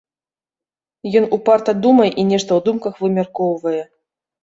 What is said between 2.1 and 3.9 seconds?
і нешта ў думках вымяркоўвае.